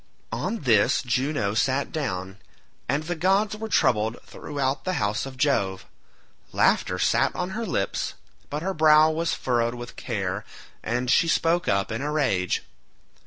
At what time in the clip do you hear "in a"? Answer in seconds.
11.91-12.11